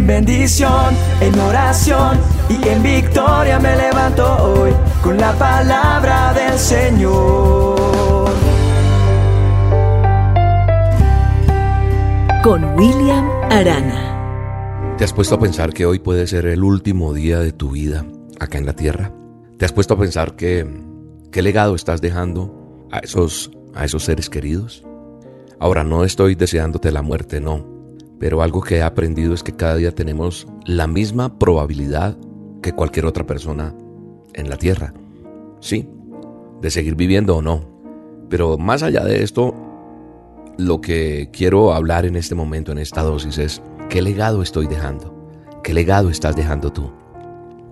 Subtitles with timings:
[0.00, 2.18] En bendición, en oración
[2.48, 8.30] y en victoria me levanto hoy con la palabra del Señor.
[12.42, 14.96] Con William Arana.
[14.96, 18.06] ¿Te has puesto a pensar que hoy puede ser el último día de tu vida
[18.38, 19.12] acá en la tierra?
[19.58, 20.66] ¿Te has puesto a pensar que
[21.30, 24.82] qué legado estás dejando a esos a esos seres queridos?
[25.58, 27.79] Ahora no estoy deseándote la muerte, no,
[28.20, 32.18] pero algo que he aprendido es que cada día tenemos la misma probabilidad
[32.60, 33.74] que cualquier otra persona
[34.34, 34.92] en la tierra.
[35.60, 35.88] Sí,
[36.60, 37.64] de seguir viviendo o no.
[38.28, 39.54] Pero más allá de esto,
[40.58, 45.16] lo que quiero hablar en este momento, en esta dosis, es qué legado estoy dejando.
[45.64, 46.92] ¿Qué legado estás dejando tú?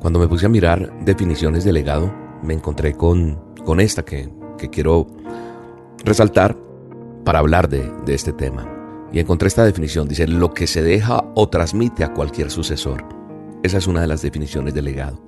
[0.00, 2.10] Cuando me puse a mirar definiciones de legado,
[2.42, 5.08] me encontré con, con esta que, que quiero
[6.06, 6.56] resaltar
[7.22, 8.77] para hablar de, de este tema.
[9.12, 10.08] Y encontré esta definición.
[10.08, 13.04] Dice, lo que se deja o transmite a cualquier sucesor.
[13.62, 15.20] Esa es una de las definiciones de legado.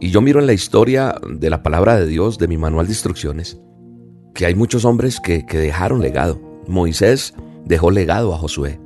[0.00, 2.92] Y yo miro en la historia de la palabra de Dios, de mi manual de
[2.92, 3.58] instrucciones,
[4.34, 6.40] que hay muchos hombres que, que dejaron legado.
[6.66, 8.78] Moisés dejó legado a Josué.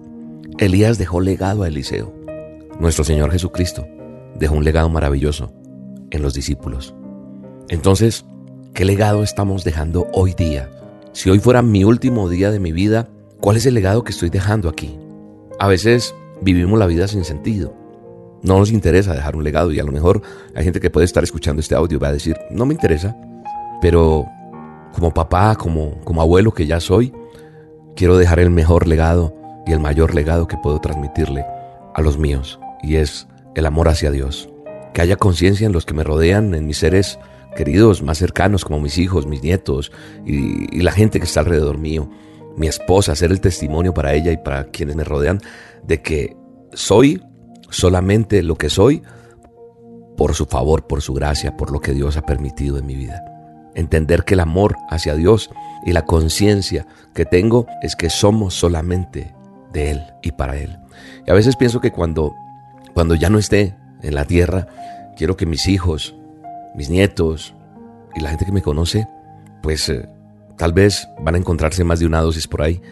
[0.58, 2.14] Elías dejó legado a Eliseo.
[2.78, 3.86] Nuestro Señor Jesucristo
[4.38, 5.52] dejó un legado maravilloso
[6.10, 6.94] en los discípulos.
[7.68, 8.24] Entonces,
[8.74, 10.70] ¿qué legado estamos dejando hoy día?
[11.12, 13.08] Si hoy fuera mi último día de mi vida,
[13.40, 14.98] ¿cuál es el legado que estoy dejando aquí?
[15.58, 17.74] A veces vivimos la vida sin sentido.
[18.42, 20.22] No nos interesa dejar un legado y a lo mejor
[20.54, 23.16] hay gente que puede estar escuchando este audio y va a decir, no me interesa,
[23.82, 24.26] pero
[24.92, 27.12] como papá, como, como abuelo que ya soy,
[27.96, 29.34] quiero dejar el mejor legado
[29.66, 31.44] y el mayor legado que puedo transmitirle
[31.94, 34.48] a los míos y es el amor hacia Dios.
[34.94, 37.18] Que haya conciencia en los que me rodean, en mis seres
[37.56, 39.92] queridos más cercanos como mis hijos, mis nietos
[40.24, 42.08] y, la gente que está alrededor mío,
[42.56, 45.40] mi esposa, ser el testimonio para ella y para quienes me rodean
[45.86, 46.36] de que
[46.72, 47.22] soy
[47.70, 49.02] solamente lo que soy
[50.16, 53.24] por su favor, por su gracia, por lo que Dios ha permitido en mi vida.
[53.74, 55.50] Entender que el amor hacia Dios
[55.86, 59.34] y la conciencia que tengo es que somos solamente
[59.72, 60.78] de Él y para Él.
[61.26, 62.34] Y a veces pienso que cuando,
[62.92, 64.66] cuando ya no esté en la tierra,
[65.16, 66.14] quiero que mis hijos,
[66.74, 67.54] mis nietos
[68.14, 69.08] y la gente que me conoce,
[69.62, 70.08] pues eh,
[70.60, 72.82] tal vez van a encontrarse más de una dosis por ahí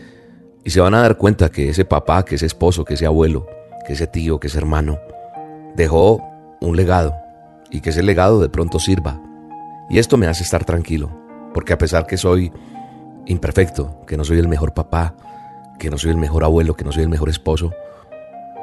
[0.65, 3.47] y se van a dar cuenta que ese papá, que ese esposo, que ese abuelo,
[3.87, 4.99] que ese tío, que ese hermano,
[5.77, 6.27] dejó
[6.63, 7.15] un legado
[7.71, 9.21] y que ese legado de pronto sirva.
[9.91, 11.11] Y esto me hace estar tranquilo,
[11.53, 12.51] porque a pesar que soy
[13.27, 15.15] imperfecto, que no soy el mejor papá,
[15.79, 17.75] que no soy el mejor abuelo, que no soy el mejor esposo,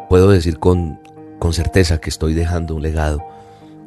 [0.10, 1.00] puedo decir con,
[1.38, 3.24] con certeza que estoy dejando un legado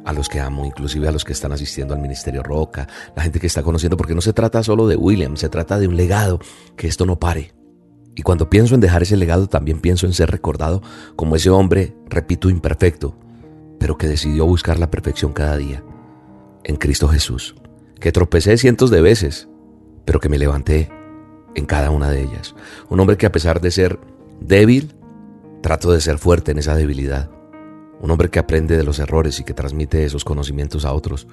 [0.05, 3.39] a los que amo, inclusive a los que están asistiendo al Ministerio Roca, la gente
[3.39, 6.39] que está conociendo, porque no se trata solo de William, se trata de un legado,
[6.75, 7.53] que esto no pare.
[8.15, 10.81] Y cuando pienso en dejar ese legado, también pienso en ser recordado
[11.15, 13.17] como ese hombre, repito, imperfecto,
[13.79, 15.83] pero que decidió buscar la perfección cada día,
[16.63, 17.55] en Cristo Jesús,
[17.99, 19.47] que tropecé cientos de veces,
[20.05, 20.89] pero que me levanté
[21.55, 22.55] en cada una de ellas.
[22.89, 23.99] Un hombre que a pesar de ser
[24.41, 24.95] débil,
[25.61, 27.29] trato de ser fuerte en esa debilidad
[27.99, 31.27] un hombre que aprende de los errores y que transmite esos conocimientos a otros,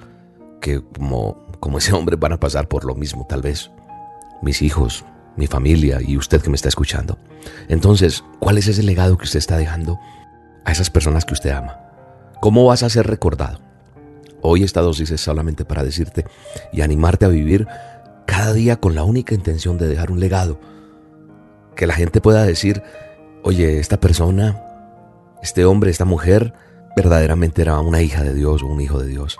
[0.59, 3.71] que como, como ese hombre van a pasar por lo mismo tal vez.
[4.41, 7.17] Mis hijos, mi familia y usted que me está escuchando.
[7.69, 9.99] Entonces, ¿cuál es ese legado que usted está dejando
[10.65, 11.79] a esas personas que usted ama?
[12.41, 13.59] ¿Cómo vas a ser recordado?
[14.41, 16.25] Hoy esta dosis es solamente para decirte
[16.71, 17.67] y animarte a vivir
[18.25, 20.59] cada día con la única intención de dejar un legado.
[21.75, 22.83] Que la gente pueda decir,
[23.43, 24.66] oye, esta persona
[25.41, 26.53] este hombre, esta mujer,
[26.95, 29.37] verdaderamente era una hija de Dios o un hijo de Dios.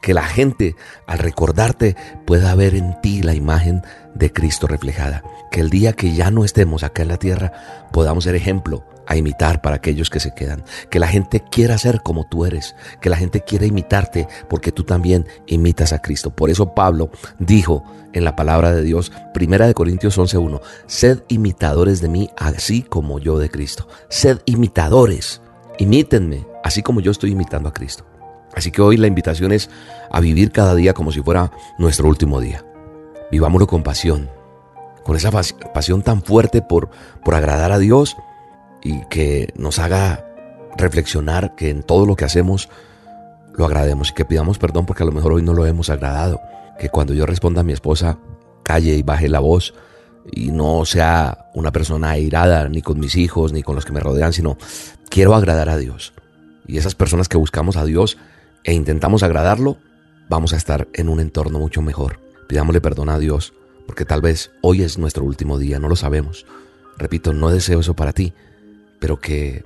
[0.00, 0.76] Que la gente,
[1.06, 3.82] al recordarte, pueda ver en ti la imagen
[4.14, 5.22] de Cristo reflejada.
[5.50, 7.52] Que el día que ya no estemos acá en la tierra,
[7.92, 10.62] podamos ser ejemplo a imitar para aquellos que se quedan.
[10.90, 12.76] Que la gente quiera ser como tú eres.
[13.00, 16.30] Que la gente quiera imitarte porque tú también imitas a Cristo.
[16.30, 22.00] Por eso Pablo dijo en la palabra de Dios, Primera de Corintios 11.1, sed imitadores
[22.02, 23.88] de mí así como yo de Cristo.
[24.10, 25.40] Sed imitadores.
[25.78, 28.04] Imítenme así como yo estoy imitando a Cristo.
[28.54, 29.70] Así que hoy la invitación es
[30.10, 32.64] a vivir cada día como si fuera nuestro último día.
[33.30, 34.30] Vivámoslo con pasión,
[35.04, 36.90] con esa pasión tan fuerte por,
[37.24, 38.16] por agradar a Dios
[38.82, 40.24] y que nos haga
[40.76, 42.68] reflexionar que en todo lo que hacemos
[43.54, 46.40] lo agrademos y que pidamos perdón porque a lo mejor hoy no lo hemos agradado.
[46.78, 48.18] Que cuando yo responda a mi esposa,
[48.62, 49.74] calle y baje la voz
[50.30, 54.00] y no sea una persona airada ni con mis hijos ni con los que me
[54.00, 54.56] rodean, sino
[55.08, 56.12] quiero agradar a Dios.
[56.66, 58.18] Y esas personas que buscamos a Dios
[58.68, 59.78] e intentamos agradarlo,
[60.28, 62.20] vamos a estar en un entorno mucho mejor.
[62.48, 63.54] Pidámosle perdón a Dios
[63.86, 66.44] porque tal vez hoy es nuestro último día, no lo sabemos.
[66.98, 68.34] Repito, no deseo eso para ti,
[69.00, 69.64] pero que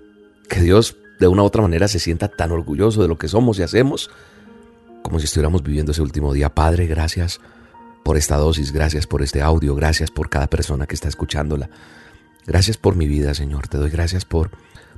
[0.49, 3.59] Que Dios de una u otra manera se sienta tan orgulloso de lo que somos
[3.59, 4.09] y hacemos
[5.03, 6.55] como si estuviéramos viviendo ese último día.
[6.55, 7.41] Padre, gracias
[8.05, 11.71] por esta dosis, gracias por este audio, gracias por cada persona que está escuchándola.
[12.47, 13.67] Gracias por mi vida, Señor.
[13.67, 14.53] Te doy gracias por,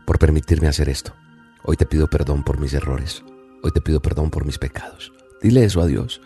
[0.05, 1.15] por permitirme hacer esto.
[1.63, 3.25] Hoy te pido perdón por mis errores.
[3.65, 5.11] Hoy te pido perdón por mis pecados.
[5.41, 6.21] Dile eso a Dios.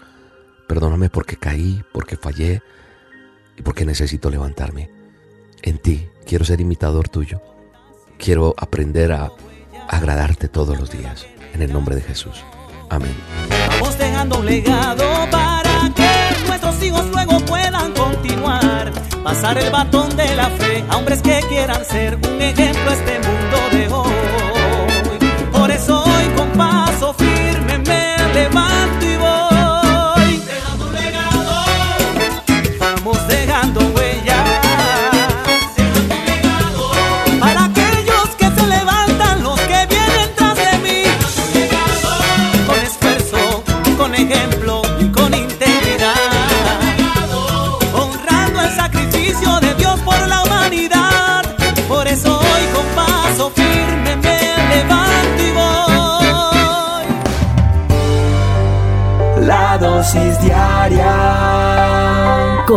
[0.67, 2.63] Perdóname porque caí, porque fallé
[3.57, 4.91] y porque necesito levantarme.
[5.63, 7.41] En ti quiero ser imitador tuyo.
[8.19, 9.31] Quiero aprender a
[9.89, 11.29] agradarte todos los días.
[11.55, 12.43] En el nombre de Jesús.
[12.91, 13.15] Amén.
[13.71, 18.93] Vamos dejando un legado para que nuestros hijos luego puedan continuar.
[19.23, 23.21] Pasar el batón de la fe a hombres que quieran ser un ejemplo a este
[23.21, 24.58] mundo de hoy.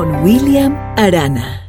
[0.02, 1.61] Con William Arana.